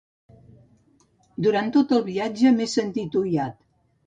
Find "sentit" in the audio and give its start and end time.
2.73-3.21